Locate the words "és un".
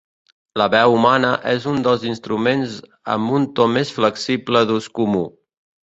1.51-1.85